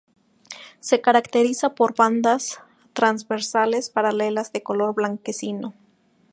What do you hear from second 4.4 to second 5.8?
de color blanquecino.